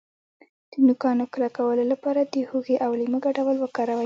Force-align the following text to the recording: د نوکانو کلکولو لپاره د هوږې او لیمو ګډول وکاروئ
د 0.71 0.73
نوکانو 0.87 1.23
کلکولو 1.33 1.83
لپاره 1.91 2.21
د 2.33 2.35
هوږې 2.49 2.75
او 2.85 2.91
لیمو 2.99 3.19
ګډول 3.25 3.57
وکاروئ 3.59 3.99